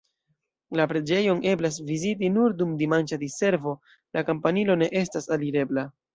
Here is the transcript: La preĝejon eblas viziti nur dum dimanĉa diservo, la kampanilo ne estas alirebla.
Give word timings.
La 0.77 0.85
preĝejon 0.91 1.43
eblas 1.51 1.77
viziti 1.89 2.31
nur 2.39 2.57
dum 2.63 2.73
dimanĉa 2.81 3.21
diservo, 3.25 3.75
la 4.19 4.27
kampanilo 4.33 4.79
ne 4.85 4.91
estas 5.05 5.31
alirebla. 5.39 5.87